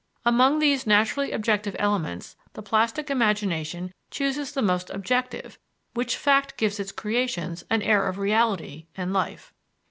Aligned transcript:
Among 0.25 0.57
these 0.57 0.87
naturally 0.87 1.31
objective 1.31 1.75
elements 1.77 2.35
the 2.53 2.63
plastic 2.63 3.11
imagination 3.11 3.93
chooses 4.09 4.51
the 4.51 4.63
most 4.63 4.89
objective, 4.89 5.59
which 5.93 6.17
fact 6.17 6.57
gives 6.57 6.79
its 6.79 6.91
creations 6.91 7.63
an 7.69 7.83
air 7.83 8.07
of 8.07 8.17
reality 8.17 8.87
and 8.97 9.13
life. 9.13 9.53